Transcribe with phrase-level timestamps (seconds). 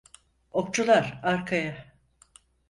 [0.51, 1.93] Okçular arkaya.